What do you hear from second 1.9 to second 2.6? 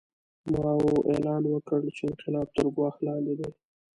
چې انقلاب